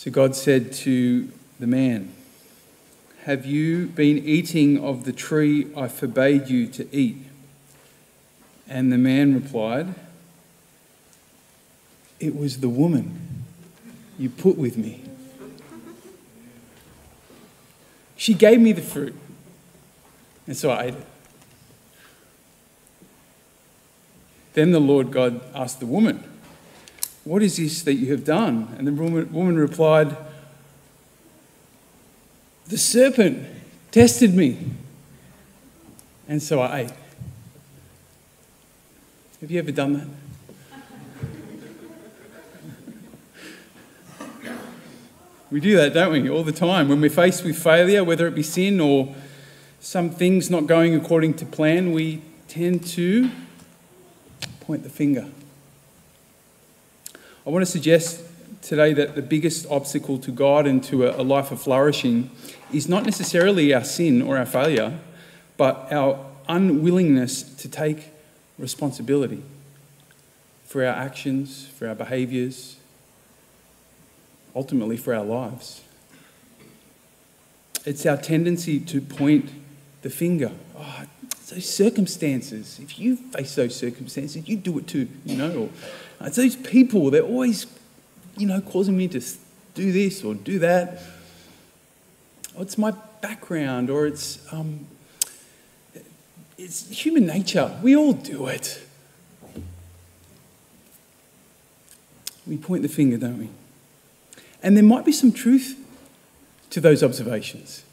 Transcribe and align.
So 0.00 0.10
God 0.10 0.34
said 0.34 0.72
to 0.72 1.30
the 1.58 1.66
man, 1.66 2.14
Have 3.24 3.44
you 3.44 3.84
been 3.84 4.16
eating 4.16 4.82
of 4.82 5.04
the 5.04 5.12
tree 5.12 5.66
I 5.76 5.88
forbade 5.88 6.48
you 6.48 6.68
to 6.68 6.88
eat? 6.90 7.18
And 8.66 8.90
the 8.90 8.96
man 8.96 9.34
replied, 9.34 9.94
It 12.18 12.34
was 12.34 12.60
the 12.60 12.68
woman 12.70 13.44
you 14.18 14.30
put 14.30 14.56
with 14.56 14.78
me. 14.78 15.02
She 18.16 18.32
gave 18.32 18.58
me 18.58 18.72
the 18.72 18.80
fruit, 18.80 19.14
and 20.46 20.56
so 20.56 20.70
I 20.70 20.84
ate 20.84 20.94
it. 20.94 21.06
Then 24.54 24.70
the 24.70 24.80
Lord 24.80 25.10
God 25.10 25.42
asked 25.54 25.78
the 25.78 25.84
woman, 25.84 26.29
What 27.24 27.42
is 27.42 27.58
this 27.58 27.82
that 27.82 27.94
you 27.94 28.10
have 28.12 28.24
done? 28.24 28.74
And 28.78 28.86
the 28.86 28.92
woman, 28.92 29.56
replied, 29.56 30.16
The 32.68 32.78
serpent 32.78 33.46
tested 33.90 34.34
me, 34.34 34.58
and 36.28 36.42
so 36.42 36.60
I 36.60 36.80
ate. 36.80 36.92
Have 39.40 39.50
you 39.50 39.58
ever 39.58 39.72
done 39.72 39.92
that? 39.94 40.06
We 45.50 45.58
do 45.58 45.76
that, 45.78 45.92
don't 45.92 46.12
we, 46.12 46.30
all 46.30 46.44
the 46.44 46.52
time? 46.52 46.88
When 46.88 47.00
we're 47.00 47.10
faced 47.10 47.42
with 47.42 47.60
failure, 47.60 48.04
whether 48.04 48.28
it 48.28 48.36
be 48.36 48.42
sin 48.42 48.80
or 48.80 49.12
some 49.80 50.10
things 50.10 50.48
not 50.48 50.66
going 50.66 50.94
according 50.94 51.34
to 51.34 51.46
plan, 51.46 51.92
we 51.92 52.22
tend 52.46 52.86
to 52.88 53.30
point 54.60 54.84
the 54.84 54.90
finger. 54.90 55.28
I 57.46 57.48
want 57.48 57.64
to 57.64 57.70
suggest 57.70 58.22
today 58.60 58.92
that 58.92 59.14
the 59.14 59.22
biggest 59.22 59.66
obstacle 59.70 60.18
to 60.18 60.30
God 60.30 60.66
and 60.66 60.84
to 60.84 61.08
a, 61.08 61.22
life 61.22 61.50
of 61.50 61.62
flourishing 61.62 62.30
is 62.70 62.86
not 62.86 63.06
necessarily 63.06 63.72
our 63.72 63.82
sin 63.82 64.20
or 64.20 64.36
our 64.36 64.44
failure, 64.44 64.98
but 65.56 65.90
our 65.90 66.22
unwillingness 66.48 67.42
to 67.42 67.68
take 67.68 68.10
responsibility 68.58 69.42
for 70.66 70.84
our 70.84 70.94
actions, 70.94 71.66
for 71.66 71.88
our 71.88 71.94
behaviours, 71.94 72.76
ultimately 74.54 74.98
for 74.98 75.14
our 75.14 75.24
lives. 75.24 75.80
It's 77.86 78.04
our 78.04 78.18
tendency 78.18 78.78
to 78.80 79.00
point 79.00 79.50
the 80.02 80.10
finger. 80.10 80.52
Oh, 80.76 81.04
those 81.50 81.68
circumstances. 81.68 82.78
If 82.80 82.98
you 82.98 83.16
face 83.16 83.54
those 83.54 83.74
circumstances, 83.76 84.48
you 84.48 84.56
do 84.56 84.78
it 84.78 84.86
too, 84.86 85.08
you 85.24 85.36
know. 85.36 85.70
Or, 86.20 86.26
it's 86.26 86.36
those 86.36 86.56
people, 86.56 87.10
they're 87.10 87.22
always, 87.22 87.66
you 88.36 88.46
know, 88.46 88.60
causing 88.60 88.96
me 88.96 89.08
to 89.08 89.20
do 89.74 89.92
this 89.92 90.24
or 90.24 90.34
do 90.34 90.58
that. 90.60 91.02
Or 92.54 92.62
it's 92.62 92.78
my 92.78 92.92
background, 93.20 93.90
or 93.90 94.06
it's, 94.06 94.40
um, 94.52 94.86
it's 96.58 96.88
human 96.90 97.26
nature. 97.26 97.76
We 97.82 97.96
all 97.96 98.12
do 98.12 98.46
it. 98.46 98.82
We 102.46 102.56
point 102.56 102.82
the 102.82 102.88
finger, 102.88 103.16
don't 103.16 103.38
we? 103.38 103.48
And 104.62 104.76
there 104.76 104.84
might 104.84 105.04
be 105.04 105.12
some 105.12 105.32
truth 105.32 105.78
to 106.70 106.80
those 106.80 107.02
observations, 107.02 107.84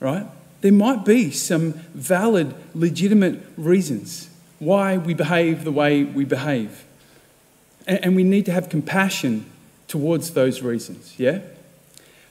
right? 0.00 0.26
There 0.60 0.72
might 0.72 1.04
be 1.04 1.30
some 1.30 1.72
valid, 1.94 2.54
legitimate 2.74 3.40
reasons 3.56 4.28
why 4.58 4.96
we 4.96 5.14
behave 5.14 5.64
the 5.64 5.72
way 5.72 6.02
we 6.02 6.24
behave. 6.24 6.84
And 7.86 8.16
we 8.16 8.24
need 8.24 8.44
to 8.46 8.52
have 8.52 8.68
compassion 8.68 9.46
towards 9.86 10.32
those 10.32 10.60
reasons, 10.60 11.14
yeah? 11.18 11.40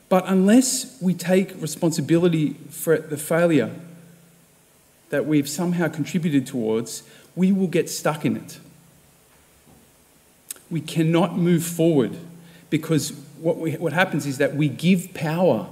But 0.09 0.25
unless 0.28 1.02
we 1.02 1.14
take 1.14 1.59
responsibility 1.61 2.53
for 2.70 2.98
the 2.98 3.17
failure 3.17 3.73
that 5.09 5.25
we've 5.25 5.49
somehow 5.49 5.87
contributed 5.87 6.45
towards, 6.45 7.04
we 7.36 7.52
will 7.52 7.67
get 7.67 7.89
stuck 7.89 8.26
in 8.26 8.37
it. 8.37 8.60
We 10.70 10.82
cannot 10.82 11.37
move 11.37 11.64
forward 11.64 12.17
because 12.70 13.11
what, 13.39 13.58
we, 13.58 13.73
what 13.73 13.93
happens 13.93 14.26
is 14.26 14.37
that 14.37 14.55
we 14.55 14.67
give 14.67 15.14
power 15.14 15.67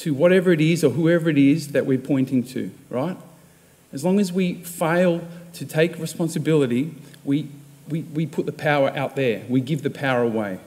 to 0.00 0.14
whatever 0.14 0.50
it 0.50 0.62
is 0.62 0.82
or 0.82 0.88
whoever 0.90 1.28
it 1.28 1.36
is 1.36 1.72
that 1.72 1.84
we're 1.84 1.98
pointing 1.98 2.42
to, 2.42 2.70
right? 2.88 3.18
As 3.92 4.02
long 4.02 4.18
as 4.18 4.32
we 4.32 4.54
fail 4.54 5.20
to 5.52 5.66
take 5.66 5.98
responsibility, 5.98 6.94
we, 7.22 7.48
we, 7.86 8.02
we 8.02 8.24
put 8.24 8.46
the 8.46 8.52
power 8.52 8.90
out 8.96 9.14
there, 9.14 9.44
we 9.46 9.60
give 9.60 9.82
the 9.82 9.90
power 9.90 10.22
away. 10.22 10.58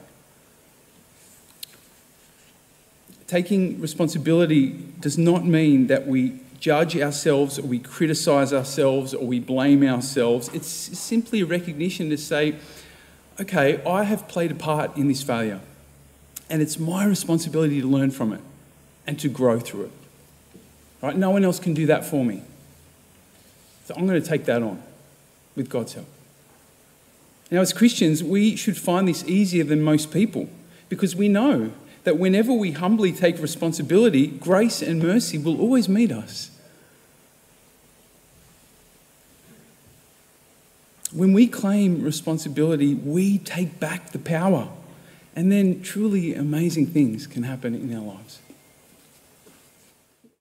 Taking 3.25 3.81
responsibility 3.81 4.69
does 4.99 5.17
not 5.17 5.44
mean 5.44 5.88
that 5.88 6.05
we 6.05 6.39
judge 6.59 6.95
ourselves 6.95 7.57
or 7.57 7.63
we 7.63 7.79
criticize 7.79 8.53
ourselves 8.53 9.15
or 9.15 9.25
we 9.25 9.39
blame 9.39 9.83
ourselves. 9.83 10.47
It's 10.53 10.67
simply 10.67 11.41
a 11.41 11.45
recognition 11.47 12.11
to 12.11 12.17
say, 12.17 12.57
okay, 13.41 13.83
I 13.83 14.03
have 14.03 14.27
played 14.27 14.51
a 14.51 14.55
part 14.55 14.95
in 14.95 15.07
this 15.07 15.23
failure, 15.23 15.59
and 16.51 16.61
it's 16.61 16.77
my 16.77 17.03
responsibility 17.03 17.81
to 17.81 17.88
learn 17.88 18.11
from 18.11 18.31
it 18.31 18.41
and 19.05 19.19
to 19.19 19.29
grow 19.29 19.59
through 19.59 19.85
it. 19.85 19.91
Right? 21.01 21.15
No 21.15 21.31
one 21.31 21.43
else 21.43 21.59
can 21.59 21.73
do 21.73 21.85
that 21.87 22.05
for 22.05 22.23
me. 22.23 22.41
So 23.85 23.93
I'm 23.95 24.07
going 24.07 24.21
to 24.21 24.27
take 24.27 24.45
that 24.45 24.61
on 24.61 24.81
with 25.55 25.69
God's 25.69 25.93
help. 25.93 26.07
Now, 27.51 27.61
as 27.61 27.73
Christians, 27.73 28.23
we 28.23 28.55
should 28.55 28.77
find 28.77 29.07
this 29.07 29.23
easier 29.25 29.63
than 29.63 29.81
most 29.81 30.11
people 30.11 30.49
because 30.89 31.15
we 31.15 31.27
know 31.27 31.71
that 32.03 32.17
whenever 32.17 32.51
we 32.53 32.71
humbly 32.71 33.11
take 33.11 33.39
responsibility, 33.39 34.27
grace 34.27 34.81
and 34.81 35.01
mercy 35.01 35.37
will 35.37 35.59
always 35.59 35.87
meet 35.87 36.11
us. 36.11 36.49
When 41.11 41.33
we 41.33 41.47
claim 41.47 42.01
responsibility, 42.01 42.95
we 42.95 43.37
take 43.37 43.79
back 43.79 44.11
the 44.11 44.19
power, 44.19 44.69
and 45.35 45.51
then 45.51 45.81
truly 45.83 46.33
amazing 46.33 46.87
things 46.87 47.27
can 47.27 47.43
happen 47.43 47.75
in 47.75 47.95
our 47.95 48.03
lives. 48.03 48.39